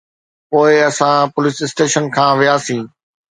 پوءِ 0.49 0.75
اسان 0.89 1.21
police 1.33 1.57
station 1.65 2.05
کان 2.15 2.31
وياسين. 2.39 2.83